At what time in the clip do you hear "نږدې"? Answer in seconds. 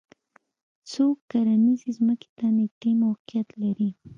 2.57-2.91